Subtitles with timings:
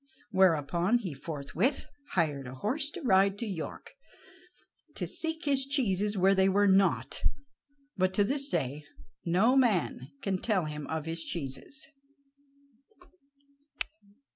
[0.31, 3.91] Thereupon he forthwith hired a horse to ride to York,
[4.95, 7.21] to seek his cheeses where they were not,
[7.97, 8.83] but to this day
[9.25, 11.89] no man can tell him of his cheeses.